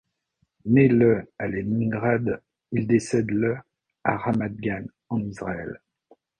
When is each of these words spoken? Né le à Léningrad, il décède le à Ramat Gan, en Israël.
Né 0.65 0.87
le 0.87 1.31
à 1.37 1.45
Léningrad, 1.47 2.41
il 2.71 2.87
décède 2.87 3.29
le 3.29 3.55
à 4.03 4.17
Ramat 4.17 4.49
Gan, 4.49 4.85
en 5.09 5.19
Israël. 5.21 5.79